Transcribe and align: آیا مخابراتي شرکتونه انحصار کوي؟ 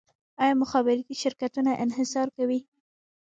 آیا 0.41 0.53
مخابراتي 0.61 1.15
شرکتونه 1.23 1.71
انحصار 1.83 2.27
کوي؟ 2.37 2.59